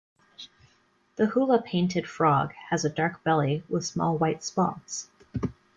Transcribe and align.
The 1.17 1.27
Hula 1.27 1.61
painted 1.61 2.07
frog 2.09 2.53
has 2.71 2.83
a 2.83 2.89
dark 2.89 3.23
belly 3.23 3.63
with 3.69 3.85
small 3.85 4.17
white 4.17 4.43
spots. 4.43 5.11